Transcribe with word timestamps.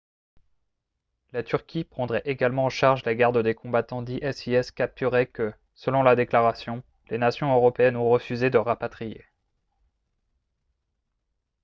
la 1.31 1.43
turquie 1.43 1.83
prendrait 1.83 2.23
également 2.25 2.65
en 2.65 2.69
charge 2.71 3.03
la 3.05 3.13
garde 3.13 3.37
des 3.37 3.53
combattants 3.53 4.01
d'isis 4.01 4.71
capturés 4.71 5.27
que 5.27 5.53
selon 5.75 6.01
la 6.01 6.15
déclaration 6.15 6.81
les 7.11 7.19
nations 7.19 7.53
européennes 7.53 7.97
ont 7.97 8.09
refusé 8.09 8.49
de 8.49 8.57
rapatrier 8.57 9.23